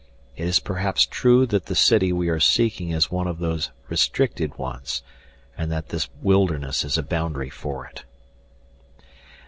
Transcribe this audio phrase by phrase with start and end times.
[0.35, 4.57] It is perhaps true that the city we are seeking is one of those restricted
[4.57, 5.03] ones
[5.55, 8.03] and that this wilderness is a boundary for it."